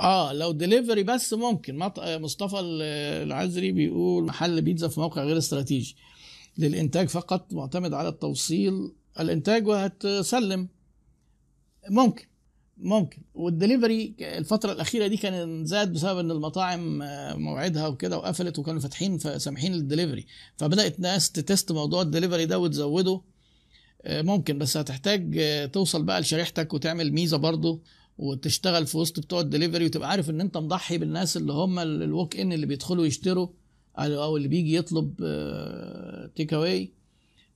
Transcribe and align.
آه 0.00 0.32
لو 0.32 0.52
ديليفري 0.52 1.02
بس 1.02 1.32
ممكن. 1.34 1.76
مط... 1.78 2.00
مصطفى 2.00 2.60
العزري 2.60 3.72
بيقول 3.72 4.24
محل 4.24 4.62
بيتزا 4.62 4.88
في 4.88 5.00
موقع 5.00 5.24
غير 5.24 5.38
استراتيجي. 5.38 5.96
للإنتاج 6.58 7.08
فقط 7.08 7.52
معتمد 7.54 7.94
على 7.94 8.08
التوصيل. 8.08 8.92
الإنتاج 9.20 9.66
وهتسلم. 9.66 10.68
ممكن. 11.90 12.24
ممكن. 12.78 13.22
والدليفري 13.34 14.14
الفترة 14.20 14.72
الأخيرة 14.72 15.06
دي 15.06 15.16
كان 15.16 15.64
زاد 15.66 15.92
بسبب 15.92 16.18
إن 16.18 16.30
المطاعم 16.30 16.98
موعدها 17.42 17.86
وكده 17.86 18.18
وقفلت 18.18 18.58
وكانوا 18.58 18.80
فاتحين 18.80 19.18
فسامحين 19.18 19.72
للدليفري 19.72 20.26
فبدأت 20.56 21.00
ناس 21.00 21.32
ت 21.32 21.40
test 21.40 21.72
موضوع 21.72 22.02
الدليفري 22.02 22.46
ده 22.46 22.58
وتزوده. 22.58 23.20
ممكن. 24.08 24.58
بس 24.58 24.76
هتحتاج 24.76 25.40
توصل 25.70 26.02
بقى 26.02 26.20
لشريحتك 26.20 26.74
وتعمل 26.74 27.12
ميزة 27.12 27.36
برضه 27.36 27.80
وتشتغل 28.20 28.86
في 28.86 28.96
وسط 28.98 29.20
بتوع 29.20 29.40
الدليفري 29.40 29.86
وتبقى 29.86 30.10
عارف 30.10 30.30
إن 30.30 30.40
أنت 30.40 30.56
مضحي 30.56 30.98
بالناس 30.98 31.36
اللي 31.36 31.52
هم 31.52 31.78
ال 31.78 31.90
walk 31.90 32.36
in 32.36 32.52
اللي 32.52 32.66
بيدخلوا 32.66 33.06
يشتروا 33.06 33.48
أو 33.98 34.36
اللي 34.36 34.48
بيجي 34.48 34.74
يطلب 34.74 35.14
take 36.36 36.54
away 36.54 36.92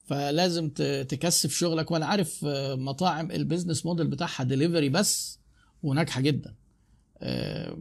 فلازم 0.07 0.69
تكثف 1.09 1.53
شغلك. 1.53 1.91
وأنا 1.91 2.07
عارف 2.07 2.45
مطاعم 2.79 3.31
ال 3.31 3.37
business 3.37 3.87
model 3.87 4.07
بتاعها 4.07 4.45
ديليفري 4.45 4.89
بس 4.89 5.39
وناجحة 5.83 6.21
جدا. 6.21 6.55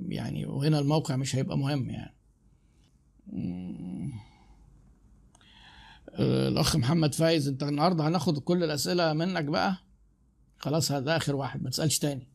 يعني 0.10 0.46
وهنا 0.46 0.80
الموقع 0.80 1.16
مش 1.16 1.36
هيبقى 1.36 1.58
مهم 1.58 1.90
يعني. 1.90 2.13
الأخ 6.20 6.76
محمد 6.76 7.16
فايز 7.16 7.48
أنت 7.48 7.63
النهارده 7.63 8.08
هناخد 8.08 8.40
كل 8.40 8.63
الأسئلة 8.63 9.13
منك 9.13 9.44
بقى؟ 9.44 9.77
خلاص 10.58 10.91
هذا 10.91 11.18
آخر 11.18 11.36
واحد 11.36 11.63
ما 11.63 11.70
تسألش 11.70 11.98
تاني. 12.00 12.33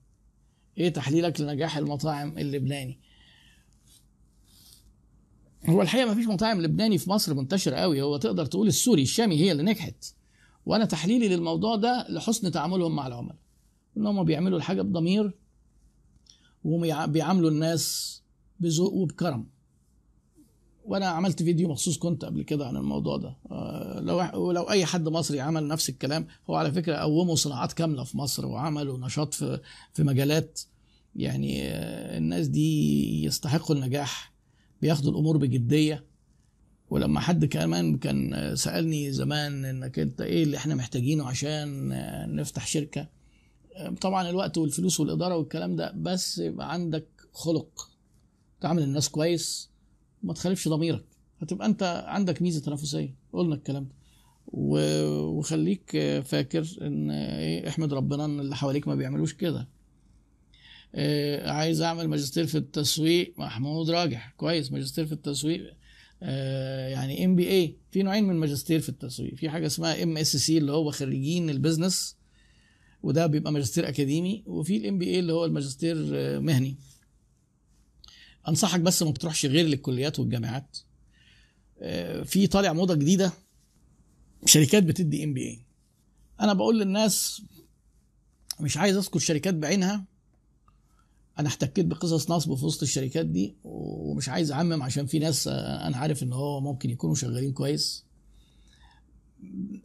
إيه 0.79 0.89
تحليلك 0.89 1.41
لنجاح 1.41 1.77
المطاعم 1.77 2.39
اللبناني؟ 2.39 2.99
هو 5.67 5.83
الحقيقة 5.83 6.07
ما 6.07 6.15
فيش 6.15 6.27
مطاعم 6.27 6.61
لبناني 6.61 6.99
في 6.99 7.11
مصر 7.11 7.35
منتشر 7.35 7.75
قوي. 7.75 8.03
هو 8.03 8.17
تقدر 8.17 8.47
تقول 8.47 8.67
السوري 8.69 9.03
الشامي 9.03 9.37
هي 9.37 9.53
اللي 9.53 9.63
نجحت. 9.63 10.15
وأنا 10.67 10.85
تحليلي 10.85 11.29
للموضوع 11.29 11.77
ده 11.77 12.07
لحسن 12.09 12.51
تعاملهم 12.53 12.97
مع 12.97 13.07
العملاء. 13.07 13.37
إن 13.97 14.07
هم 14.07 14.25
بيعملوا 14.25 14.59
الحاجة 14.59 14.83
بضمير 14.83 15.35
وبيعاملوا 16.65 17.51
الناس 17.51 18.15
بذوق 18.61 18.93
وبكرم. 18.93 19.47
وأنا 20.89 21.07
عملت 21.07 21.43
فيديو 21.43 21.69
مخصوص 21.69 21.99
كنت 21.99 22.25
قبل 22.25 22.43
كده 22.43 22.67
عن 22.67 22.77
الموضوع 22.77 23.17
ده. 23.17 23.37
لو 24.01 24.53
لو 24.53 24.63
اي 24.71 24.87
حد 24.87 25.09
مصري 25.09 25.41
عمل 25.41 25.69
نفس 25.69 25.89
الكلام 25.89 26.27
هو 26.51 26.55
على 26.55 26.73
فكرة 26.73 26.95
قوموا 26.97 27.35
صناعات 27.35 27.73
كاملة 27.73 28.05
في 28.05 28.19
مصر 28.19 28.47
وعملوا 28.47 28.99
نشاط 28.99 29.35
في 29.35 29.61
في 29.93 30.03
مجالات 30.03 30.61
يعني 31.17 31.63
الناس 32.19 32.47
دي 32.49 33.25
يستحقوا 33.25 33.77
النجاح 33.77 34.33
بياخدوا 34.83 35.11
الأمور 35.11 35.37
بجدية. 35.37 36.05
ولما 36.91 37.21
حد 37.21 37.45
كمان 37.45 37.99
كان 37.99 38.53
سألني 38.57 39.13
زمان 39.13 39.65
إنك 39.65 39.99
أنت 39.99 40.21
إيه 40.21 40.43
اللي 40.43 40.57
إحنا 40.57 40.75
محتاجينه 40.75 41.25
عشان 41.25 41.89
نفتح 42.37 42.67
شركة 42.67 43.09
طبعا 44.01 44.31
الوقت 44.31 44.59
والفلوس 44.59 45.01
والإدارة 45.01 45.37
والكلام 45.37 45.77
ده 45.77 45.93
بس 45.97 46.39
يبقى 46.39 46.73
عندك 46.73 47.07
خلق 47.33 47.91
تعامل 48.61 48.83
الناس 48.83 49.09
كويس 49.09 49.71
ما 50.23 50.33
تخالفش 50.33 50.69
ضميرك. 50.69 51.05
هتبقى 51.39 51.67
أنت 51.67 52.05
عندك 52.07 52.43
ميزة 52.43 52.61
تنافسية. 52.61 53.15
قلنا 53.33 53.55
الكلام 53.55 53.85
ده. 53.85 53.95
وخليك 54.53 55.91
فاكر 56.25 56.67
إن 56.83 57.11
إيه 57.11 57.69
احمد 57.69 57.93
ربنا 57.95 58.25
إن 58.25 58.41
اللي 58.41 58.57
حواليك 58.57 58.89
ما 58.89 58.95
بيعملوش 58.95 59.35
كده. 59.35 59.69
آه 60.95 61.51
عايز 61.51 61.83
أعمل 61.83 62.09
ماجستير 62.09 62.47
في 62.47 62.59
التسويق. 62.59 63.35
محمود 63.39 63.91
راجح. 63.91 64.35
كويس. 64.37 64.73
ماجستير 64.73 65.07
في 65.07 65.13
التسويق. 65.13 65.75
آه 66.23 66.89
يعني 66.89 67.25
MBA 67.25 67.77
في 67.91 68.03
نوعين 68.03 68.25
من 68.25 68.37
ماجستير 68.37 68.81
في 68.81 68.89
التسويق. 68.89 69.35
في 69.35 69.51
حاجة 69.51 69.67
اسمها 69.67 70.03
MSc 70.03 70.59
اللي 70.59 70.73
هو 70.73 70.91
خريجين 70.91 71.51
ال 71.51 71.58
business 71.58 72.17
وده 73.03 73.27
بيبقى 73.27 73.53
ماجستير 73.53 73.89
أكاديمي. 73.89 74.43
وفي 74.47 74.77
ال 74.77 74.99
MBA 74.99 75.19
اللي 75.19 75.33
هو 75.33 75.45
الماجستير 75.45 75.97
مهني. 76.41 76.77
أنصحك 78.49 78.81
بس 78.81 79.03
ما 79.03 79.13
تروحش 79.13 79.47
غير 79.47 79.67
للكليات 79.67 80.19
والجامعات. 80.19 80.79
آه 81.81 82.23
في 82.23 82.47
طالع 82.47 82.73
موضة 82.73 82.95
جديدة 82.95 83.33
شركات 84.47 84.83
بتدي 84.83 85.25
MBA 85.25 85.63
أنا 86.41 86.53
بقول 86.53 86.81
للناس 86.81 87.43
مش 88.61 88.77
عايز 88.77 88.97
أذكر 88.97 89.19
شركات 89.19 89.55
بعينها. 89.55 90.05
أنا 91.39 91.49
احتكيت 91.49 91.87
بقصص 91.87 92.31
نصب 92.31 92.55
في 92.55 92.65
وسط 92.65 92.83
الشركات 92.83 93.27
دي 93.27 93.57
ومش 93.65 94.29
عايز 94.29 94.53
أعمم 94.53 94.83
عشان 94.83 95.07
في 95.07 95.19
ناس 95.19 95.49
أنا 95.49 95.97
عارف 95.97 96.23
إن 96.23 96.33
هو 96.33 96.61
ممكن 96.61 96.91
يكونوا 96.91 97.15
شغالين 97.15 97.53
كويس. 97.53 98.05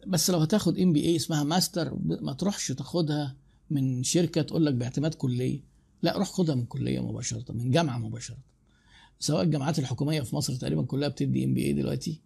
بس 0.06 0.30
لو 0.30 0.38
هتاخد 0.38 0.78
MBA 0.78 1.16
اسمها 1.16 1.42
ماستر 1.42 1.98
ما 2.04 2.32
تروحش 2.32 2.68
تاخدها 2.72 3.36
من 3.70 4.02
شركة 4.02 4.42
تقول 4.42 4.66
لك 4.66 4.74
باعتماد 4.74 5.14
كلية. 5.14 5.73
لا 6.04 6.18
روح 6.18 6.28
خدها 6.28 6.54
من 6.54 6.64
كلية 6.66 7.00
مباشرة 7.00 7.52
من 7.52 7.70
جامعة 7.70 7.98
مباشرة. 7.98 8.36
سواء 9.18 9.42
الجامعات 9.42 9.78
الحكومية 9.78 10.20
في 10.20 10.36
مصر 10.36 10.54
تقريبا 10.54 10.82
كلها 10.82 11.08
بتدي 11.08 11.44
MBA 11.44 11.72
دلوقتي. 11.72 12.20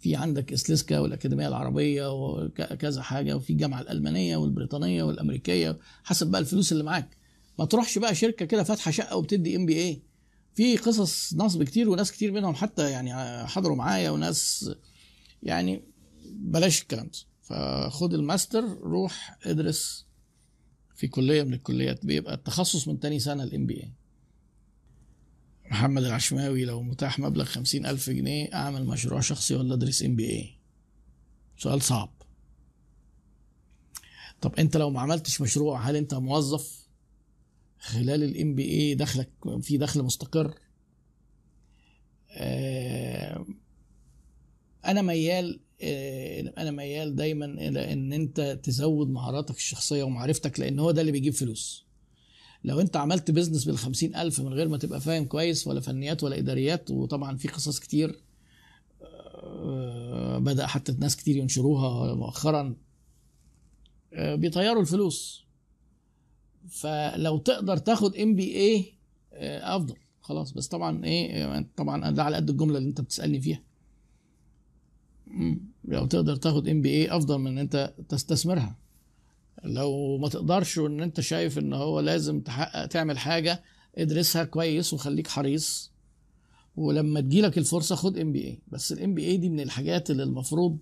في 0.00 0.16
عندك 0.16 0.52
ESLSCA 0.52 0.98
والأكاديمية 0.98 1.48
العربية 1.48 2.12
وكذا 2.12 3.02
حاجة 3.02 3.36
وفي 3.36 3.50
الجامعة 3.50 3.80
الألمانية 3.80 4.36
والبريطانية 4.36 5.02
والأمريكية. 5.02 5.78
حسب 6.04 6.26
بقى 6.30 6.40
الفلوس 6.40 6.72
اللي 6.72 6.84
معاك. 6.84 7.16
ما 7.58 7.64
تروحش 7.64 7.98
بقى 7.98 8.14
شركة 8.14 8.44
كده 8.44 8.62
فاتحة 8.62 8.90
شقة 8.90 9.16
وبتدي 9.16 9.56
MBA 9.56 10.02
في 10.54 10.76
قصص 10.76 11.34
نصب 11.34 11.62
كتير 11.62 11.88
وناس 11.88 12.12
كتير 12.12 12.32
منهم 12.32 12.54
حتى 12.54 12.90
يعني 12.90 13.14
حضروا 13.46 13.76
معايا 13.76 14.10
وناس 14.10 14.70
يعني 15.42 15.82
بلاش 16.32 16.82
الكلام 16.82 17.06
ده. 17.06 17.18
فخد 17.42 18.14
الماستر 18.14 18.64
روح 18.80 19.38
ادرس 19.44 20.06
في 20.94 21.08
كلية 21.08 21.42
من 21.42 21.54
الكليات 21.54 22.06
بيبقى 22.06 22.34
التخصص 22.34 22.88
من 22.88 23.00
تاني 23.00 23.18
سنة 23.18 23.42
ال 23.42 23.66
MBA 23.66 23.92
محمد 25.70 26.04
العشماوي 26.04 26.64
لو 26.64 26.82
متاح 26.82 27.18
مبلغ 27.18 27.44
خمسين 27.44 27.86
ألف 27.86 28.10
جنيه 28.10 28.54
أعمل 28.54 28.86
مشروع 28.86 29.20
شخصي 29.20 29.54
ولا 29.54 29.74
أدرس 29.74 30.02
MBA 30.02 30.58
سؤال 31.56 31.82
صعب. 31.82 32.12
طب 34.40 34.54
أنت 34.54 34.76
لو 34.76 34.90
ما 34.90 35.00
عملتش 35.00 35.40
مشروع 35.40 35.80
هل 35.80 35.96
أنت 35.96 36.14
موظف 36.14 36.86
خلال 37.78 38.22
ال 38.22 38.54
MBA 38.54 38.94
دخلك 38.94 39.30
في 39.60 39.76
دخل 39.76 40.02
مستقر؟ 40.02 40.54
آه 42.30 43.46
أنا 44.86 45.02
ميال 45.02 45.60
آه 45.82 46.21
أنا 46.48 46.70
ميال 46.70 47.16
دايما 47.16 47.44
إلى 47.46 47.92
إن 47.92 48.12
أنت 48.12 48.60
تزود 48.62 49.10
مهاراتك 49.10 49.56
الشخصية 49.56 50.02
ومعرفتك 50.02 50.60
لأن 50.60 50.78
هو 50.78 50.90
ده 50.90 51.00
اللي 51.00 51.12
بيجيب 51.12 51.32
فلوس. 51.32 51.84
لو 52.64 52.80
أنت 52.80 52.96
عملت 52.96 53.30
بيزنس 53.30 53.64
بالخمسين 53.64 54.16
ألف 54.16 54.40
من 54.40 54.52
غير 54.52 54.68
ما 54.68 54.78
تبقى 54.78 55.00
فاهم 55.00 55.24
كويس 55.24 55.66
ولا 55.66 55.80
فنيات 55.80 56.22
ولا 56.24 56.38
إداريات 56.38 56.90
وطبعا 56.90 57.36
في 57.36 57.48
قصص 57.48 57.78
كتير 57.80 58.20
آه 59.02 60.38
بدأ 60.38 60.66
حتى 60.66 60.92
ناس 60.92 61.16
كتير 61.16 61.36
ينشروها 61.36 62.14
مؤخرا 62.14 62.74
بيطيروا 64.12 64.80
الفلوس. 64.80 65.44
فلو 66.68 67.38
تقدر 67.38 67.76
تاخد 67.76 68.16
MBA 68.16 68.92
أفضل. 69.62 69.96
خلاص. 70.20 70.52
بس 70.52 70.68
طبعا 70.68 71.04
إيه 71.04 71.66
طبعا 71.76 72.10
ده 72.10 72.22
على 72.24 72.36
قد 72.36 72.50
الجملة 72.50 72.78
اللي 72.78 72.88
أنت 72.88 73.00
بتسألني 73.00 73.40
فيها. 73.40 73.62
لو 75.84 76.06
تقدر 76.06 76.36
تاخد 76.36 76.68
MBA 76.68 77.16
أفضل 77.16 77.38
من 77.38 77.46
إن 77.46 77.58
أنت 77.58 77.94
تستثمرها. 78.08 78.76
لو 79.64 80.18
ما 80.18 80.28
تقدرش 80.28 80.78
وإن 80.78 81.00
أنت 81.00 81.20
شايف 81.20 81.58
إن 81.58 81.72
هو 81.72 82.00
لازم 82.00 82.40
تحقق 82.40 82.86
تعمل 82.86 83.18
حاجة 83.18 83.62
ادرسها 83.98 84.44
كويس 84.44 84.94
وخليك 84.94 85.28
حريص. 85.28 85.92
ولما 86.76 87.20
تجيلك 87.20 87.58
الفرصة 87.58 87.94
خد 87.96 88.18
MBA 88.18 88.58
بس 88.68 88.92
ال 88.92 89.14
MBA 89.14 89.36
دي 89.36 89.48
من 89.48 89.60
الحاجات 89.60 90.10
اللي 90.10 90.22
المفروض 90.22 90.78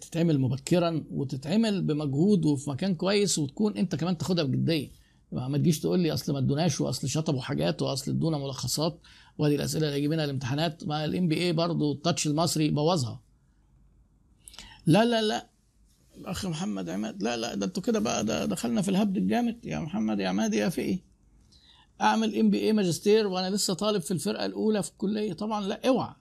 تتعمل 0.00 0.38
مبكرا 0.40 1.04
وتتعمل 1.10 1.82
بمجهود 1.82 2.44
وفي 2.44 2.70
مكان 2.70 2.94
كويس 2.94 3.38
وتكون 3.38 3.76
أنت 3.76 3.94
كمان 3.94 4.18
تاخدها 4.18 4.44
بجدية. 4.44 4.88
ما 5.34 5.58
تجيش 5.58 5.80
تقول 5.80 6.00
لي 6.00 6.12
أصل 6.12 6.32
ما 6.32 6.38
ادوناش 6.38 6.80
وأصل 6.80 7.08
شطبوا 7.08 7.40
حاجات 7.40 7.82
وأصل 7.82 8.10
ادونا 8.10 8.38
ملخصات 8.38 9.00
وادي 9.38 9.54
الأسئلة 9.54 9.88
اللي 9.88 10.00
جايبينها 10.00 10.24
الامتحانات. 10.24 10.84
ما 10.84 11.04
ال 11.04 11.28
MBA 11.28 11.52
برضه 11.52 11.92
ال 11.92 11.98
touch 11.98 12.26
المصري 12.26 12.70
بوظها. 12.70 13.20
لا 14.86 15.04
لا 15.04 15.22
لا. 15.22 15.46
الأخ 16.16 16.46
محمد 16.46 16.88
عماد 16.88 17.22
لا 17.22 17.36
لا 17.36 17.54
ده 17.54 17.66
أنتوا 17.66 17.82
كده 17.82 17.98
بقى 17.98 18.24
ده 18.24 18.44
دخلنا 18.46 18.82
في 18.82 18.88
الهبد 18.88 19.16
الجامد. 19.16 19.66
يا 19.66 19.78
محمد 19.78 20.20
يا 20.20 20.28
عماد 20.28 20.54
يا 20.54 20.68
فقي. 20.68 20.98
أعمل 22.00 22.38
MBA 22.38 22.72
ماجستير 22.72 23.26
وأنا 23.26 23.54
لسه 23.56 23.74
طالب 23.74 24.02
في 24.02 24.10
الفرقة 24.10 24.46
الأولى 24.46 24.82
في 24.82 24.90
الكلية. 24.90 25.32
طبعا 25.32 25.66
لا 25.66 25.88
اوعى. 25.88 26.14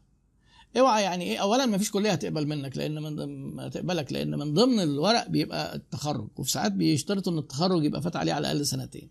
اوعى 0.77 1.03
يعني 1.03 1.23
إيه 1.23 1.37
اولا 1.37 1.65
ما 1.65 1.77
فيش 1.77 1.91
كلية 1.91 2.11
هتقبل 2.11 2.47
منك 2.47 2.77
لأن 2.77 3.01
من 3.03 3.59
هتقبلك 3.59 4.13
لأن 4.13 4.39
من 4.39 4.53
ضمن 4.53 4.79
الورق 4.79 5.27
بيبقى 5.27 5.75
التخرج 5.75 6.27
وفي 6.35 6.51
ساعات 6.51 6.71
بيشترطوا 6.71 7.33
إن 7.33 7.37
التخرج 7.37 7.83
يبقى 7.83 8.01
فات 8.01 8.15
عليه 8.15 8.33
على 8.33 8.51
الأقل 8.51 8.65
سنتين. 8.65 9.09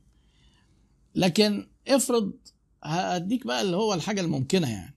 لكن 1.14 1.68
افرض 1.88 2.32
هديك 2.84 3.46
بقى 3.46 3.62
اللي 3.62 3.76
هو 3.76 3.94
الحاجة 3.94 4.20
الممكنة 4.20 4.70
يعني. 4.70 4.94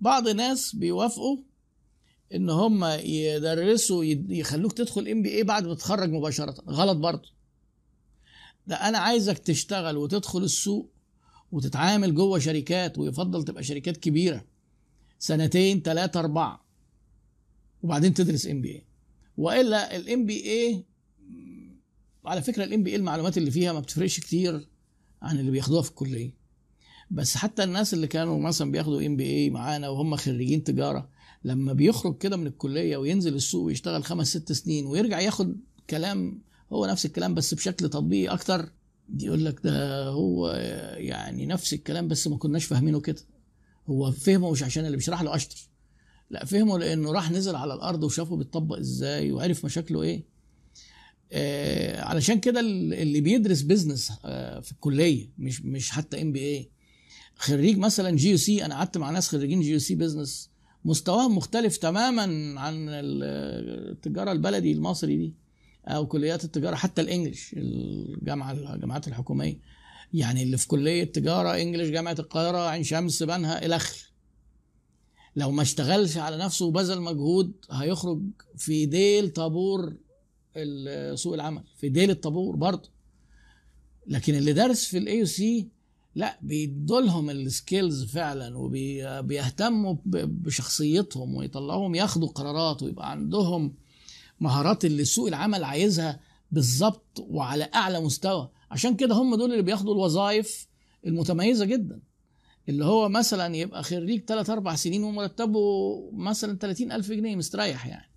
بعض 0.00 0.28
الناس 0.28 0.76
بيوافقوا 0.76 1.38
إن 2.34 2.50
هم 2.50 2.84
يدرسوا 3.04 4.04
يخلوك 4.28 4.72
تدخل 4.72 5.08
ام 5.08 5.22
بي 5.22 5.36
اي 5.36 5.42
بعد 5.42 5.66
ما 5.66 5.74
تتخرج 5.74 6.10
مباشرة. 6.10 6.54
غلط 6.68 6.96
برضه. 6.96 7.28
ده 8.66 8.76
أنا 8.76 8.98
عايزك 8.98 9.38
تشتغل 9.38 9.96
وتدخل 9.96 10.42
السوق 10.42 10.90
وتتعامل 11.52 12.14
جوه 12.14 12.38
شركات 12.38 12.98
ويفضل 12.98 13.44
تبقى 13.44 13.62
شركات 13.62 13.96
كبيرة. 13.96 14.44
سنتين 15.24 15.82
ثلاثة 15.82 16.20
أربعة. 16.20 16.64
وبعدين 17.82 18.14
تدرس 18.14 18.46
MBA 18.46 18.84
وإلا 19.36 19.96
ال 19.96 20.26
MBA 20.26 20.84
على 22.24 22.42
فكرة 22.42 22.64
ال 22.64 22.82
MBA 22.82 22.96
المعلومات 22.96 23.38
اللي 23.38 23.50
فيها 23.50 23.72
ما 23.72 23.80
بتفرقش 23.80 24.20
كتير 24.20 24.68
عن 25.22 25.38
اللي 25.38 25.50
بياخدوها 25.50 25.82
في 25.82 25.90
الكلية. 25.90 26.34
بس 27.10 27.36
حتى 27.36 27.64
الناس 27.64 27.94
اللي 27.94 28.06
كانوا 28.06 28.40
مثلا 28.40 28.70
بياخدوا 28.70 29.06
MBA 29.06 29.50
معانا 29.50 29.88
وهم 29.88 30.16
خريجين 30.16 30.64
تجارة 30.64 31.08
لما 31.44 31.72
بيخرج 31.72 32.18
كده 32.18 32.36
من 32.36 32.46
الكلية 32.46 32.96
وينزل 32.96 33.34
السوق 33.34 33.64
ويشتغل 33.64 34.04
خمس 34.04 34.28
ست 34.28 34.52
سنين 34.52 34.86
ويرجع 34.86 35.20
ياخد 35.20 35.56
كلام 35.90 36.42
هو 36.72 36.86
نفس 36.86 37.06
الكلام 37.06 37.34
بس 37.34 37.54
بشكل 37.54 37.88
تطبيقي 37.88 38.34
أكتر 38.34 38.72
يقول 39.20 39.44
لك 39.44 39.60
ده 39.64 40.08
هو 40.08 40.50
يعني 40.96 41.46
نفس 41.46 41.72
الكلام 41.74 42.08
بس 42.08 42.28
ما 42.28 42.36
كناش 42.36 42.64
فاهمينه 42.64 43.00
كده. 43.00 43.22
هو 43.86 44.12
فهمه 44.12 44.50
مش 44.50 44.62
عشان 44.62 44.86
اللي 44.86 44.96
بيشرح 44.96 45.22
له 45.22 45.34
اشطر 45.34 45.56
لا 46.30 46.44
فهمه 46.44 46.78
لأنه 46.78 47.12
راح 47.12 47.30
نزل 47.30 47.56
على 47.56 47.74
الأرض 47.74 48.04
وشافه 48.04 48.36
بيتطبق 48.36 48.76
إزاي 48.78 49.32
وعرف 49.32 49.64
مشاكله 49.64 50.02
إيه. 50.02 50.22
آه 51.32 52.00
علشان 52.02 52.40
كده 52.40 52.60
اللي 52.60 53.20
بيدرس 53.20 53.60
business 53.62 54.12
آه 54.24 54.60
في 54.60 54.72
الكلية 54.72 55.30
مش 55.38 55.62
مش 55.62 55.90
حتى 55.90 56.22
ام 56.22 56.32
بي 56.32 56.40
اي 56.40 56.70
خريج 57.36 57.78
مثلا 57.78 58.16
جي 58.16 58.30
يو 58.30 58.36
سي 58.36 58.64
أنا 58.64 58.74
قعدت 58.74 58.98
مع 58.98 59.10
ناس 59.10 59.28
خريجين 59.28 59.60
GUC 59.60 59.94
business 59.94 60.50
مستواهم 60.84 61.36
مختلف 61.36 61.76
تماما 61.76 62.22
عن 62.60 62.86
التجارة 62.88 64.32
البلدي 64.32 64.72
المصري 64.72 65.16
دي 65.16 65.34
أو 65.86 66.06
كليات 66.06 66.44
التجارة 66.44 66.74
حتى 66.74 67.00
ال 67.02 67.08
English 67.08 67.54
الجامعة 67.56 68.52
الجامعات 68.52 69.08
الحكومية. 69.08 69.58
يعني 70.14 70.42
اللي 70.42 70.56
في 70.56 70.68
كلية 70.68 71.04
تجارة 71.04 71.48
English 71.62 71.88
جامعة 71.90 72.16
القاهرة 72.18 72.58
عين 72.68 72.82
شمس 72.84 73.22
بنها 73.22 73.66
إلى 73.66 73.76
آخره. 73.76 73.98
لو 75.36 75.50
ما 75.50 75.62
اشتغلش 75.62 76.16
على 76.16 76.36
نفسه 76.36 76.66
وبذل 76.66 77.00
مجهود 77.00 77.52
هيخرج 77.70 78.20
في 78.56 78.86
ديل 78.86 79.30
طابور 79.30 79.96
سوق 81.14 81.34
العمل 81.34 81.62
في 81.76 81.88
ديل 81.88 82.10
الطابور 82.10 82.56
برضه. 82.56 82.88
لكن 84.06 84.34
اللي 84.34 84.52
درس 84.52 84.84
في 84.86 84.98
ال 84.98 85.26
AUC 85.26 85.68
لا 86.14 86.38
بيدولهم 86.42 87.30
ال 87.30 87.41
skills 87.41 88.04
فعلا 88.04 88.58
وبيهتموا 88.58 89.96
بشخصيتهم 90.04 91.34
ويطلعوهم 91.34 91.94
ياخدوا 91.94 92.28
قرارات 92.28 92.82
ويبقى 92.82 93.10
عندهم 93.10 93.74
مهارات 94.40 94.84
اللي 94.84 95.04
سوق 95.04 95.26
العمل 95.28 95.64
عايزها. 95.64 96.20
بالظبط 96.54 97.24
وعلى 97.28 97.68
أعلى 97.74 98.00
مستوى. 98.00 98.50
عشان 98.70 98.96
كده 98.96 99.14
هم 99.14 99.34
دول 99.34 99.52
اللي 99.52 99.62
بياخدوا 99.62 99.94
الوظائف 99.94 100.68
المتميزة 101.06 101.64
جدا. 101.64 102.00
اللي 102.68 102.84
هو 102.84 103.08
مثلا 103.08 103.56
يبقى 103.56 103.82
خريج 103.82 104.24
3 104.24 104.52
4 104.52 104.76
سنين 104.76 105.04
ومرتبه 105.04 105.60
مثلا 106.12 106.58
30 106.58 106.92
ألف 106.92 107.12
جنيه 107.12 107.36
مستريح 107.36 107.86
يعني. 107.86 108.10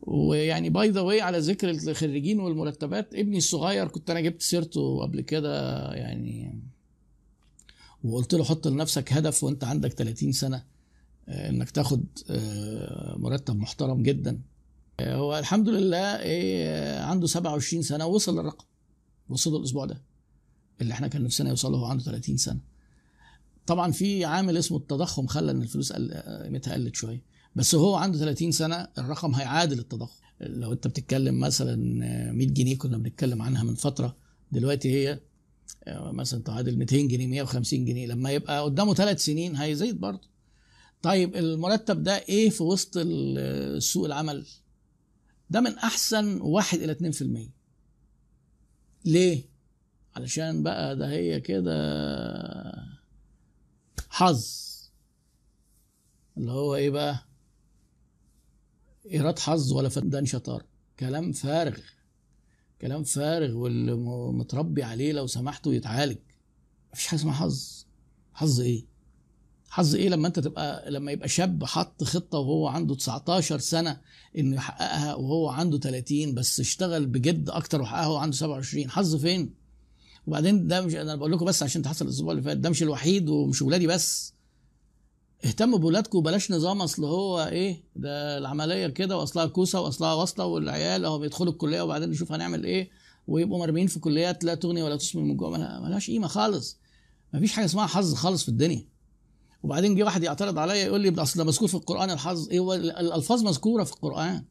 ويعني 0.00 0.70
by 0.70 0.88
the 0.90 1.00
way 1.00 1.20
على 1.20 1.38
ذكر 1.38 1.70
الخريجين 1.70 2.40
والمرتبات 2.40 3.14
ابني 3.14 3.38
الصغير 3.38 3.88
كنت 3.88 4.10
أنا 4.10 4.20
جبت 4.20 4.42
سيرته 4.42 5.02
قبل 5.02 5.20
كده 5.20 5.72
يعني 5.92 6.62
وقلت 8.04 8.34
له 8.34 8.44
حط 8.44 8.68
لنفسك 8.68 9.12
هدف 9.12 9.44
وأنت 9.44 9.64
عندك 9.64 9.92
30 9.92 10.32
سنة 10.32 10.64
إنك 11.28 11.70
تاخد 11.70 12.04
مرتب 13.16 13.56
محترم 13.56 14.02
جدا. 14.02 14.40
هو 15.00 15.38
الحمد 15.38 15.68
لله 15.68 16.18
إيه 16.20 16.98
عنده 17.00 17.26
27 17.26 17.82
سنة 17.82 18.06
ووصل 18.06 18.38
للرقم 18.38 18.64
وصل 19.28 19.56
الأسبوع 19.56 19.84
ده 19.86 20.02
اللي 20.80 20.94
إحنا 20.94 21.08
كان 21.08 21.22
نفسنا 21.24 21.50
يوصله 21.50 21.78
هو 21.78 21.84
عنده 21.84 22.04
30 22.04 22.36
سنة. 22.36 22.60
طبعا 23.66 23.92
في 23.92 24.24
عامل 24.24 24.56
اسمه 24.56 24.78
التضخم 24.78 25.26
خلى 25.26 25.50
إن 25.50 25.62
الفلوس 25.62 25.92
قيمتها 25.92 26.74
قلت 26.74 26.94
شوية 26.96 27.22
بس 27.56 27.74
هو 27.74 27.94
عنده 27.94 28.18
30 28.18 28.52
سنة 28.52 28.88
الرقم 28.98 29.34
هيعادل 29.34 29.78
التضخم. 29.78 30.20
لو 30.40 30.72
أنت 30.72 30.86
بتتكلم 30.86 31.40
مثلا 31.40 31.76
100 32.32 32.46
جنيه 32.48 32.78
كنا 32.78 32.98
بنتكلم 32.98 33.42
عنها 33.42 33.62
من 33.64 33.74
فترة 33.74 34.16
دلوقتي 34.52 34.92
هي 34.94 35.20
مثلا 35.88 36.42
تعادل 36.42 36.78
200 36.78 36.96
جنيه 36.96 37.26
150 37.26 37.84
جنيه 37.84 38.06
لما 38.06 38.30
يبقى 38.30 38.62
قدامه 38.64 38.94
ثلاث 38.94 39.24
سنين 39.24 39.56
هيزيد 39.56 40.00
برضه. 40.00 40.28
طيب 41.02 41.36
المرتب 41.36 42.02
ده 42.02 42.12
إيه 42.16 42.50
في 42.50 42.62
وسط 42.62 42.98
سوق 43.78 44.04
العمل؟ 44.04 44.46
ده 45.54 45.60
من 45.60 45.78
أحسن 45.78 46.40
واحد 46.40 46.78
إلى 46.78 46.92
2% 47.12 47.50
ليه؟ 49.04 49.44
علشان 50.16 50.62
بقى 50.62 50.96
ده 50.96 51.10
هي 51.10 51.40
كده 51.40 51.74
حظ. 54.08 54.64
اللي 56.36 56.52
هو 56.52 56.74
إيه 56.74 56.90
بقى؟ 56.90 57.26
إيراد 59.10 59.38
حظ 59.38 59.72
ولا 59.72 59.88
فدان 59.88 60.26
شطار. 60.26 60.64
كلام 60.98 61.32
فارغ. 61.32 61.78
كلام 62.80 63.02
فارغ 63.04 63.54
واللي 63.56 63.94
متربي 64.32 64.82
عليه 64.82 65.12
لو 65.12 65.26
سمحتوا 65.26 65.74
يتعالج. 65.74 66.18
مفيش 66.92 67.06
حاجة 67.06 67.20
اسمها 67.20 67.34
حظ. 67.34 67.84
حظ 68.32 68.60
إيه؟ 68.60 68.84
حظ 69.74 69.94
إيه 69.94 70.08
لما 70.08 70.28
أنت 70.28 70.38
تبقى 70.40 70.90
لما 70.90 71.12
يبقى 71.12 71.28
شاب 71.28 71.64
حط 71.64 72.04
خطة 72.04 72.38
وهو 72.38 72.68
عنده 72.68 72.94
19 72.94 73.58
سنة 73.58 74.00
إنه 74.38 74.56
يحققها 74.56 75.14
وهو 75.14 75.48
عنده 75.48 75.78
30 75.78 76.34
بس 76.34 76.60
اشتغل 76.60 77.06
بجد 77.06 77.50
أكتر 77.50 77.80
وحققها 77.82 78.06
وهو 78.06 78.16
عنده 78.16 78.36
27 78.36 78.90
حظ 78.90 79.16
فين؟ 79.16 79.54
وبعدين 80.26 80.66
ده 80.66 80.80
مش 80.80 80.94
أنا 80.94 81.14
بقول 81.16 81.32
لكم 81.32 81.44
بس 81.46 81.62
عشان 81.62 81.82
تحصل 81.82 82.04
الأسبوع 82.04 82.32
اللي 82.32 82.42
فات 82.42 82.56
ده 82.56 82.70
مش 82.70 82.82
الوحيد 82.82 83.28
ومش 83.28 83.62
ولادي 83.62 83.86
بس. 83.86 84.34
اهتموا 85.44 85.78
بولادكم 85.78 86.18
وبلاش 86.18 86.50
نظام 86.50 86.82
أصل 86.82 87.04
هو 87.04 87.40
إيه 87.44 87.82
ده 87.96 88.38
العملية 88.38 88.86
كده 88.86 89.18
وأصلها 89.18 89.46
كوسة 89.46 89.80
وأصلها 89.80 90.12
واسطة 90.14 90.44
والعيال 90.44 91.04
أهو 91.04 91.18
بيدخلوا 91.18 91.52
الكلية 91.52 91.82
وبعدين 91.82 92.10
نشوف 92.10 92.32
هنعمل 92.32 92.64
إيه 92.64 92.90
ويبقوا 93.28 93.58
مرميين 93.58 93.86
في 93.86 94.00
كليات 94.00 94.44
لا 94.44 94.54
تغني 94.54 94.82
ولا 94.82 94.96
تسمن 94.96 95.28
من 95.28 95.36
جوع 95.36 95.50
ملهاش 95.80 96.10
قيمة 96.10 96.26
خالص. 96.26 96.78
مفيش 97.34 97.52
حاجة 97.52 97.64
اسمها 97.64 97.86
حظ 97.86 98.14
خالص 98.14 98.42
في 98.42 98.48
الدنيا. 98.48 98.93
وبعدين 99.64 99.94
جه 99.94 100.02
واحد 100.02 100.22
يعترض 100.22 100.58
عليا 100.58 100.74
يقول 100.74 101.00
لي 101.00 101.22
أصل 101.22 101.38
ده 101.38 101.44
مذكور 101.44 101.68
في 101.68 101.74
القرآن 101.74 102.10
الحظ 102.10 102.48
إيه 102.48 102.74
الألفاظ 102.74 103.42
مذكورة 103.42 103.84
في 103.84 103.92
القرآن. 103.92 104.44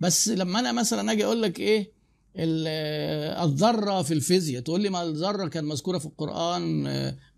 بس 0.00 0.28
لما 0.28 0.58
أنا 0.58 0.72
مثلا 0.72 1.12
أجي 1.12 1.24
أقول 1.24 1.42
لك 1.42 1.60
إيه 1.60 1.92
الذرة 2.36 4.02
في 4.02 4.14
الفيزياء 4.14 4.62
تقول 4.62 4.80
لي 4.80 4.88
ما 4.90 5.02
الذرة 5.02 5.48
كان 5.48 5.64
مذكورة 5.64 5.98
في 5.98 6.06
القرآن 6.06 6.84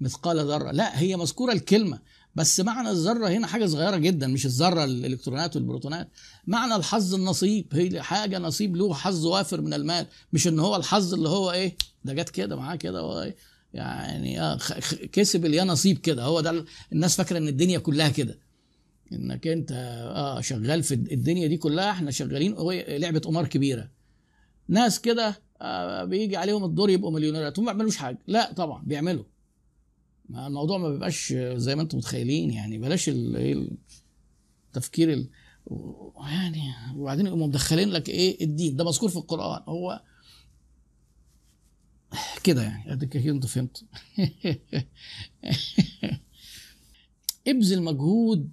مثقال 0.00 0.38
ذرة. 0.38 0.70
لا 0.70 1.00
هي 1.00 1.16
مذكورة 1.16 1.52
الكلمة. 1.52 1.98
بس 2.34 2.60
معنى 2.60 2.90
الذرة 2.90 3.28
هنا 3.28 3.46
حاجة 3.46 3.66
صغيرة 3.66 3.96
جدا 3.96 4.26
مش 4.26 4.46
الذرة 4.46 4.84
الإلكترونات 4.84 5.56
والبروتونات. 5.56 6.10
معنى 6.46 6.76
الحظ 6.76 7.14
النصيب 7.14 7.66
هي 7.72 8.02
حاجة 8.02 8.38
نصيب 8.38 8.76
له 8.76 8.94
حظ 8.94 9.26
وافر 9.26 9.60
من 9.60 9.74
المال. 9.74 10.06
مش 10.32 10.48
إن 10.48 10.58
هو 10.58 10.76
الحظ 10.76 11.14
اللي 11.14 11.28
هو 11.28 11.52
إيه 11.52 11.76
ده 12.04 12.12
جت 12.12 12.30
كده 12.30 12.56
معاه 12.56 12.76
كده 12.76 13.00
هو 13.00 13.22
إيه 13.22 13.36
يعني 13.76 14.40
آه 14.40 14.58
كسب 15.12 15.46
اليا 15.46 15.64
نصيب 15.64 15.98
كده. 15.98 16.24
هو 16.24 16.40
ده 16.40 16.64
الناس 16.92 17.16
فاكرة 17.16 17.38
إن 17.38 17.48
الدنيا 17.48 17.78
كلها 17.78 18.08
كده. 18.08 18.38
إنك 19.12 19.46
أنت 19.46 19.72
آه 19.72 20.40
شغال 20.40 20.82
في 20.82 20.94
الدنيا 20.94 21.46
دي 21.46 21.56
كلها 21.56 21.90
إحنا 21.90 22.10
شغالين 22.10 22.54
لعبة 22.88 23.18
قمار 23.18 23.46
كبيرة. 23.46 23.90
ناس 24.68 25.00
كده 25.00 25.40
آه 25.60 26.04
بيجي 26.04 26.36
عليهم 26.36 26.64
الدور 26.64 26.90
يبقوا 26.90 27.12
مليونيرات. 27.12 27.58
هم 27.58 27.64
ما 27.64 27.72
بيعملوش 27.72 27.96
حاجة. 27.96 28.18
لا 28.26 28.52
طبعا 28.52 28.82
بيعملوا. 28.86 29.24
ما 30.28 30.46
الموضوع 30.46 30.78
ما 30.78 30.90
بيبقاش 30.90 31.32
زي 31.54 31.74
ما 31.74 31.82
أنتم 31.82 31.98
متخيلين 31.98 32.50
يعني. 32.50 32.78
بلاش 32.78 33.10
التفكير 34.68 35.12
ال... 35.12 35.28
يعني 36.20 36.62
وبعدين 36.96 37.26
يقوموا 37.26 37.46
مدخلين 37.46 37.88
لك 37.88 38.08
إيه 38.08 38.44
الدين. 38.44 38.76
ده 38.76 38.84
مذكور 38.84 39.08
في 39.08 39.16
القرآن. 39.16 39.62
هو 39.68 40.02
كده 42.44 42.62
يعني. 42.62 42.92
أديك 42.92 43.16
أكيد 43.16 43.30
أنتوا 43.30 43.48
فهمتوا 43.48 43.88
ابذل 47.48 47.82
مجهود 47.82 48.50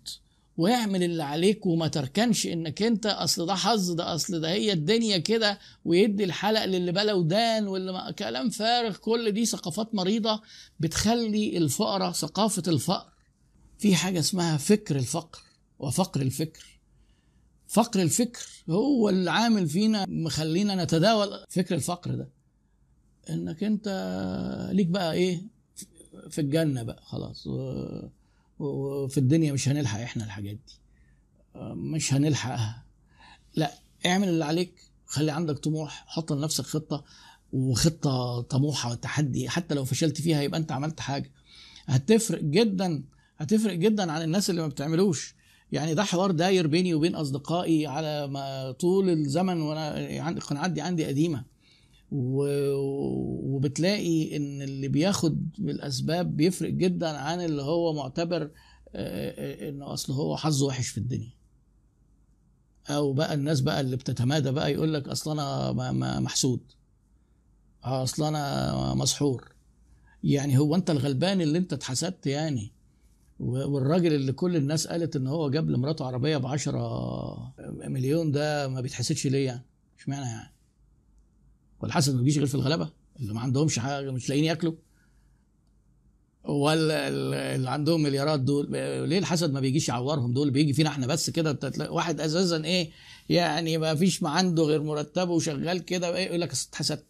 واعمل 0.57 1.03
اللي 1.03 1.23
عليك 1.23 1.65
وما 1.65 1.87
تركنش 1.87 2.47
إنك 2.47 2.81
أنت 2.81 3.05
أصل 3.05 3.45
ده 3.45 3.55
حظ 3.55 3.91
ده 3.91 4.15
أصل 4.15 4.41
ده 4.41 4.49
هي 4.49 4.73
الدنيا 4.73 5.17
كده 5.17 5.59
ويدي 5.85 6.23
الحلق 6.23 6.65
للي 6.65 6.91
بلا 6.91 7.13
ودان 7.13 7.67
واللي 7.67 7.91
ما 7.91 8.11
كلام 8.11 8.49
فارغ. 8.49 8.97
كل 8.97 9.31
دي 9.31 9.45
ثقافات 9.45 9.95
مريضة 9.95 10.41
بتخلي 10.79 11.57
الفقراء 11.57 12.11
ثقافة 12.11 12.63
الفقر. 12.67 13.13
في 13.79 13.95
حاجة 13.95 14.19
اسمها 14.19 14.57
فكر 14.57 14.95
الفقر 14.95 15.39
وفقر 15.79 16.21
الفكر. 16.21 16.79
فقر 17.67 18.01
الفكر 18.01 18.47
هو 18.69 19.09
اللي 19.09 19.31
عامل 19.31 19.69
فينا 19.69 20.05
مخلينا 20.09 20.83
نتداول 20.83 21.45
فكر 21.49 21.75
الفقر 21.75 22.15
ده. 22.15 22.29
إنك 23.29 23.63
أنت 23.63 23.87
ليك 24.73 24.87
بقى 24.87 25.13
إيه 25.13 25.41
في 26.29 26.41
الجنة 26.41 26.83
بقى 26.83 27.01
خلاص. 27.05 27.47
وفي 28.59 29.17
الدنيا 29.17 29.53
مش 29.53 29.69
هنلحق 29.69 29.99
إحنا 29.99 30.25
الحاجات 30.25 30.55
دي. 30.55 30.79
مش 31.75 32.13
هنلحقها. 32.13 32.85
لا 33.55 33.71
اعمل 34.05 34.27
اللي 34.27 34.45
عليك. 34.45 34.73
خلي 35.05 35.31
عندك 35.31 35.57
طموح. 35.57 36.03
حط 36.07 36.33
لنفسك 36.33 36.63
خطة. 36.63 37.03
وخطة 37.53 38.41
طموحة 38.41 38.91
وتحدي. 38.91 39.49
حتى 39.49 39.75
لو 39.75 39.85
فشلت 39.85 40.21
فيها 40.21 40.41
يبقى 40.41 40.59
أنت 40.59 40.71
عملت 40.71 40.99
حاجة. 40.99 41.31
هتفرق 41.85 42.41
جدا 42.43 43.03
هتفرق 43.37 43.73
جدا 43.73 44.11
عن 44.11 44.21
الناس 44.21 44.49
اللي 44.49 44.61
ما 44.61 44.67
بتعملوش. 44.67 45.35
يعني 45.71 45.93
ده 45.93 46.03
حوار 46.03 46.31
داير 46.31 46.67
بيني 46.67 46.93
وبين 46.93 47.15
أصدقائي 47.15 47.87
على 47.87 48.27
ما 48.27 48.71
طول 48.71 49.09
الزمن. 49.09 49.61
وأنا 49.61 49.99
يعني 49.99 50.37
القناعات 50.37 50.71
دي 50.71 50.81
عندي 50.81 51.05
قديمة. 51.05 51.52
وبتلاقي 53.43 54.37
إن 54.37 54.61
اللي 54.61 54.87
بياخد 54.87 55.49
بالاسباب 55.57 56.37
بيفرق 56.37 56.69
جدا 56.69 57.17
عن 57.17 57.41
اللي 57.41 57.61
هو 57.61 57.93
معتبر 57.93 58.41
آه، 58.43 58.49
آه، 58.95 59.69
إنه 59.69 59.93
أصل 59.93 60.13
هو 60.13 60.37
حظه 60.37 60.65
وحش 60.65 60.87
في 60.87 60.97
الدنيا 60.97 61.33
أو 62.89 63.13
بقى 63.13 63.33
الناس 63.33 63.61
بقى 63.61 63.81
اللي 63.81 63.95
بتتمادى 63.95 64.51
بقى 64.51 64.73
يقول 64.73 64.93
لك 64.93 65.07
أصل 65.07 65.31
أنا 65.31 65.71
محسود 66.19 66.59
أصل 67.83 68.23
أنا 68.23 68.93
مسحور 68.93 69.53
يعني 70.23 70.57
هو 70.57 70.75
أنت 70.75 70.89
الغلبان 70.89 71.41
اللي 71.41 71.57
أنت 71.57 71.73
اتحسدت 71.73 72.27
يعني 72.27 72.71
والراجل 73.39 74.13
اللي 74.13 74.31
كل 74.31 74.55
الناس 74.55 74.87
قالت 74.87 75.15
إن 75.15 75.27
هو 75.27 75.49
جاب 75.49 75.69
لمراته 75.69 76.05
عربية 76.05 76.37
ب 76.37 76.45
10 76.45 77.53
مليون 77.69 78.31
ده 78.31 78.67
ما 78.67 78.81
بيتحسدش 78.81 79.27
ليه 79.27 79.45
يعني؟ 79.45 79.65
إشمعنى 79.99 80.25
يعني؟ 80.25 80.52
والحسد 81.83 82.15
ما 82.15 82.19
بيجيش 82.21 82.37
غير 82.37 82.47
في 82.47 82.55
الغلبه 82.55 82.89
اللي 83.19 83.33
ما 83.33 83.41
عندهمش 83.41 83.79
حاجة 83.79 84.11
مش 84.11 84.29
لاقيين 84.29 84.45
ياكلوا. 84.45 84.73
ولا 86.43 87.07
ال- 87.07 87.33
اللي 87.33 87.69
عندهم 87.69 88.03
مليارات 88.03 88.39
دول 88.39 88.71
ليه 89.09 89.19
الحسد 89.19 89.53
ما 89.53 89.59
بيجيش 89.59 89.89
يعورهم 89.89 90.33
دول؟ 90.33 90.51
بيجي 90.51 90.73
فينا 90.73 90.89
إحنا 90.89 91.07
بس 91.07 91.29
كده 91.29 91.59
واحد 91.91 92.21
أساسا 92.21 92.63
إيه 92.65 92.91
يعني 93.29 93.77
ما 93.77 93.95
فيش 93.95 94.23
ما 94.23 94.29
عنده 94.29 94.63
غير 94.63 94.83
مرتبه 94.83 95.31
وشغال 95.31 95.85
كده 95.85 96.15
إيه 96.15 96.25
يقول 96.25 96.41
لك 96.41 96.51
اتحسدت. 96.51 97.05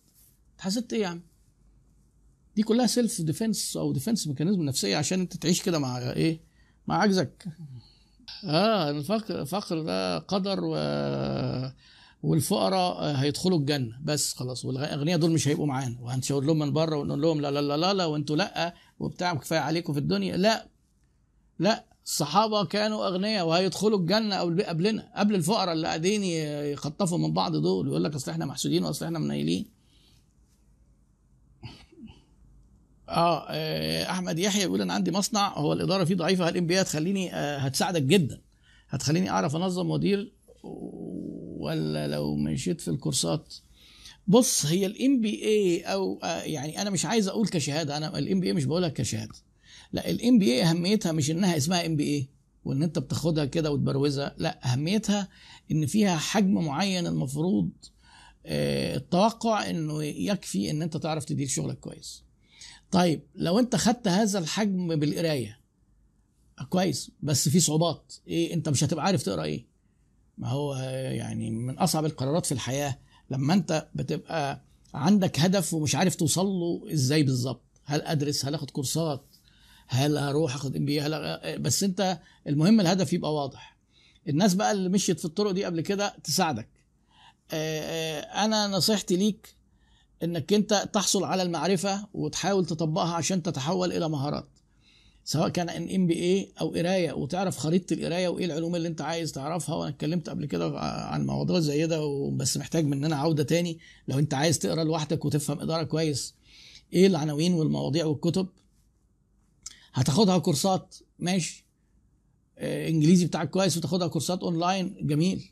اتحسدت 0.56 0.94
إيه 0.94 1.02
يا 1.02 1.08
عم؟ 1.08 1.22
دي 2.56 2.64
كلها 2.64 2.88
self 2.88 3.22
defense 3.22 3.78
أو 3.78 3.94
defense 3.94 4.28
mechanism 4.28 4.62
نفسية 4.64 4.98
عشان 4.98 5.20
أنت 5.20 5.38
تعيش 5.38 5.62
كده 5.62 5.80
مع 5.80 5.98
إيه 6.12 6.40
مع 6.88 6.98
عجزك. 7.02 7.46
آه 8.46 8.90
الفقر 8.90 9.42
الفقر 9.42 9.82
ده 9.82 10.18
قدر 10.18 10.60
و 10.64 10.76
والفقراء 12.24 13.16
هيدخلوا 13.16 13.60
الجنة. 13.60 14.00
بس 14.04 14.34
خلاص 14.34 14.66
والاغنياء 14.66 15.20
دول 15.20 15.32
مش 15.32 15.48
هيبقوا 15.48 15.66
معانا. 15.66 15.98
وهنشاور 16.02 16.44
لهم 16.44 16.60
من 16.60 16.74
بره 16.74 16.98
ونقول 16.98 17.22
لهم 17.22 17.42
لا 17.42 17.52
لا 17.52 17.62
لا 17.62 17.78
لا, 17.78 17.94
لا 17.94 18.06
وأنتوا 18.06 18.36
لأ 18.36 18.74
وبتاع 19.00 19.34
كفاية 19.34 19.60
عليكم 19.60 19.94
في 19.94 20.00
الدنيا. 20.00 20.38
لأ 20.38 20.68
لأ 21.60 21.86
الصحابة 22.06 22.66
كانوا 22.66 23.08
أغنياء 23.08 23.48
وهيدخلوا 23.48 24.00
الجنة 24.00 24.40
قبلنا 24.40 25.12
قبل 25.16 25.36
الفقراء 25.36 25.74
اللي 25.74 25.88
قاعدين 25.88 26.24
يخطفوا 26.74 27.18
من 27.18 27.34
بعض 27.34 27.56
دول. 27.56 27.88
يقول 27.88 28.04
لك 28.04 28.16
أصل 28.16 28.32
إحنا 28.32 28.46
محسودين 28.46 28.84
وأصل 28.86 29.06
إحنا 29.06 29.20
منيلين 29.20 29.66
آه 33.10 33.46
آه، 33.50 34.12
أحمد 34.12 34.40
يحيى 34.40 34.66
بيقول 34.66 34.82
أنا 34.82 34.94
عندي 34.94 35.12
مصنع 35.12 35.58
هو 35.58 35.74
الإدارة 35.74 36.04
فيه 36.04 36.16
ضعيفة. 36.16 36.50
هل 36.50 36.58
MBA 36.58 36.82
هتخليني 36.82 37.36
آه، 37.36 37.58
هتساعدك 37.58 38.02
جدا؟ 38.02 38.42
هتخليني 38.90 39.30
أعرف 39.30 39.56
أنظم 39.56 39.90
مدير 39.90 40.34
ولا 41.64 42.08
لو 42.08 42.36
مشيت 42.36 42.82
في 42.82 42.88
الكورسات؟ 42.88 43.54
بص 44.28 44.66
هي 44.66 44.86
ال 44.86 45.22
MBA 45.22 45.82
أو 45.82 46.20
آه، 46.24 46.42
يعني 46.42 46.82
أنا 46.82 46.90
مش 46.90 47.06
عايز 47.06 47.28
أقول 47.28 47.48
كشهادة 47.48 47.98
أنا 47.98 48.18
ال 48.20 48.40
MBA 48.40 48.54
مش 48.54 48.66
بقولها 48.66 48.90
كشهادة. 48.90 49.34
لا 49.92 50.10
ال 50.10 50.40
MBA 50.40 50.64
أهميتها 50.64 51.12
مش 51.12 51.32
إنها 51.32 51.58
اسمها 51.58 51.86
MBA 51.86 52.28
وإن 52.66 52.84
أنت 52.84 53.00
بتاخدها 53.00 53.46
كده 53.46 53.72
وتبروزها 53.72 54.36
لا 54.38 54.74
أهميتها 54.74 55.30
إن 55.72 55.86
فيها 55.86 56.18
حجم 56.18 56.54
معين 56.54 57.08
المفروض 57.08 57.70
آه، 58.46 58.96
التوقع 58.96 59.70
إنه 59.70 60.04
يكفي 60.04 60.72
إن 60.72 60.82
أنت 60.82 60.98
تعرف 60.98 61.26
تدير 61.26 61.48
شغلك 61.48 61.80
كويس. 61.80 62.24
طيب 62.92 63.22
لو 63.36 63.60
أنت 63.60 63.76
خدت 63.76 64.08
هذا 64.08 64.40
الحجم 64.40 64.96
بالقراية 64.96 65.60
كويس 66.70 67.12
بس 67.22 67.50
في 67.50 67.60
صعوبات. 67.60 68.14
إيه 68.28 68.54
أنت 68.54 68.70
مش 68.70 68.84
هتبقى 68.84 69.06
عارف 69.06 69.24
تقرأ 69.24 69.44
إيه؟ 69.44 69.73
ما 70.38 70.48
هو 70.50 70.76
يعني 71.12 71.52
من 71.52 71.78
أصعب 71.78 72.06
القرارات 72.06 72.46
في 72.46 72.52
الحياة 72.52 73.00
لما 73.30 73.54
أنت 73.54 73.88
بتبقى 73.96 74.62
عندك 74.94 75.40
هدف 75.40 75.74
ومش 75.74 75.96
عارف 75.96 76.16
توصل 76.16 76.46
له 76.46 76.94
إزاي 76.94 77.24
بالظبط؟ 77.24 77.62
هل 77.86 78.02
أدرس؟ 78.02 78.46
هل 78.46 78.56
آخد 78.56 78.70
كورسات؟ 78.72 79.26
هل 79.88 80.18
هروح 80.18 80.56
آخد 80.56 80.76
MBA 80.76 81.02
هل 81.02 81.60
بس 81.60 81.84
أنت 81.84 82.20
المهم 82.48 82.80
الهدف 82.82 83.14
يبقى 83.14 83.34
واضح. 83.34 83.78
الناس 84.30 84.54
بقى 84.54 84.72
اللي 84.72 84.90
مشيت 84.90 85.20
في 85.20 85.26
الطرق 85.26 85.52
دي 85.52 85.66
قبل 85.66 85.82
كده 85.82 86.16
تساعدك. 86.24 86.70
آه، 87.52 87.82
آه، 88.22 88.46
أنا 88.46 88.68
نصيحتي 88.68 89.16
ليك 89.16 89.56
إنك 90.24 90.54
أنت 90.54 90.90
تحصل 90.94 91.24
على 91.24 91.44
المعرفة 91.44 92.08
وتحاول 92.14 92.66
تطبقها 92.66 93.14
عشان 93.14 93.44
تتحول 93.44 93.92
إلى 93.92 94.10
مهارات. 94.10 94.48
سواء 95.26 95.50
كان 95.50 95.70
إن 95.70 95.96
MBA 95.96 96.54
أو 96.62 96.70
قراية 96.70 97.14
وتعرف 97.14 97.58
خريطة 97.58 97.94
القراية 97.94 98.28
وإيه 98.28 98.46
العلوم 98.46 98.76
اللي 98.76 98.88
أنت 98.88 99.02
عايز 99.02 99.32
تعرفها. 99.32 99.76
وأنا 99.76 99.90
اتكلمت 99.90 100.30
قبل 100.30 100.46
كده 100.46 100.80
عن 100.80 101.26
مواضيع 101.26 101.60
زي 101.60 101.88
ده 101.88 102.30
بس 102.34 102.58
محتاج 102.58 102.86
مننا 102.86 103.16
عودة 103.16 103.44
تاني. 103.44 103.80
لو 104.08 104.20
أنت 104.20 104.34
عايز 104.34 104.60
تقرأ 104.60 104.84
لوحدك 104.84 105.26
وتفهم 105.26 105.60
إدارة 105.60 105.84
كويس 105.84 106.36
إيه 106.94 107.08
العناوين 107.08 107.54
والمواضيع 107.54 108.06
والكتب 108.06 108.48
هتاخدها 109.94 110.38
كورسات. 110.38 110.96
ماشي. 111.20 111.66
آه، 112.58 112.90
إنجليزي 112.90 113.26
بتاعك 113.26 113.50
كويس 113.50 113.78
وتاخدها 113.78 114.08
كورسات 114.08 114.44
أونلاين. 114.44 114.96
جميل. 115.02 115.50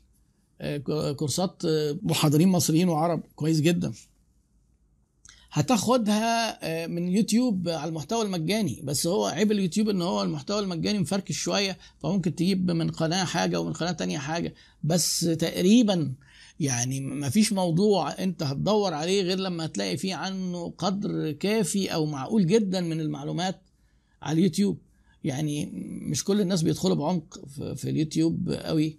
آه، 0.60 1.12
كورسات 1.12 1.64
آه، 1.64 1.98
محاضرين 2.02 2.48
مصريين 2.48 2.88
وعرب. 2.88 3.22
كويس 3.36 3.60
جدا. 3.60 3.92
هتاخدها 5.52 6.58
آه، 6.62 6.86
من 6.86 7.08
يوتيوب 7.08 7.68
على 7.68 7.88
المحتوى 7.88 8.22
المجاني. 8.22 8.80
بس 8.84 9.06
هو 9.06 9.26
عيب 9.26 9.52
اليوتيوب 9.52 9.88
إن 9.88 10.02
هو 10.02 10.22
المحتوى 10.22 10.58
المجاني 10.60 10.98
مفركش 10.98 11.36
شوية 11.38 11.78
فممكن 12.02 12.34
تجيب 12.34 12.70
من 12.70 12.90
قناة 12.90 13.24
حاجة 13.24 13.60
ومن 13.60 13.72
قناة 13.72 13.92
تانية 13.92 14.18
حاجة. 14.18 14.54
بس 14.84 15.20
تقريبا 15.20 16.14
يعني 16.60 17.00
مفيش 17.00 17.52
موضوع 17.52 18.12
أنت 18.18 18.42
هتدور 18.42 18.94
عليه 18.94 19.22
غير 19.22 19.38
لما 19.38 19.64
هتلاقي 19.64 19.96
فيه 19.96 20.14
عنه 20.14 20.74
قدر 20.78 21.32
كافي 21.32 21.94
أو 21.94 22.06
معقول 22.06 22.46
جدا 22.46 22.80
من 22.80 23.00
المعلومات 23.00 23.60
على 24.22 24.38
اليوتيوب. 24.38 24.78
يعني 25.24 25.66
مش 26.10 26.24
كل 26.24 26.40
الناس 26.40 26.62
بيدخلوا 26.62 26.96
بعمق 26.96 27.40
في 27.74 27.90
اليوتيوب 27.90 28.50
قوي 28.50 28.98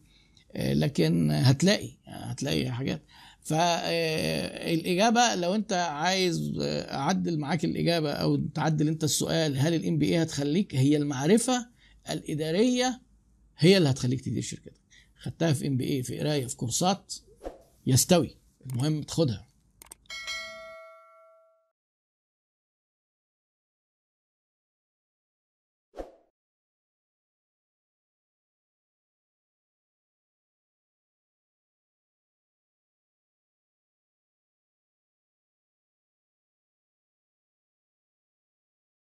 آه، 0.56 0.74
لكن 0.74 1.32
هتلاقي 1.32 1.90
هتلاقي 2.06 2.72
حاجات. 2.72 3.02
فالاجابه 3.44 5.36
لو 5.36 5.56
أنت 5.56 5.74
عايز 5.74 6.54
آه، 6.62 6.96
أعدل 6.96 7.40
معاك 7.40 7.66
الإجابة 7.66 8.12
أو 8.12 8.36
تعدل 8.36 8.88
أنت 8.88 9.04
السؤال 9.04 9.58
هل 9.60 9.74
MBA 9.98 10.24
هتخليك؟ 10.24 10.76
هي 10.76 10.98
المعرفة 10.98 11.68
الإدارية 12.10 13.02
هي 13.58 13.78
اللي 13.78 13.90
هتخليك 13.90 14.22
تدير 14.22 14.42
شركتك. 14.44 14.74
خدتها 15.22 15.54
في 15.54 15.68
اي 15.84 16.04
في 16.04 16.20
قراية 16.20 16.46
في 16.48 16.56
كورسات 16.56 17.14
يستوي. 17.88 18.36
المهم 18.66 19.02
تاخدها. 19.04 19.48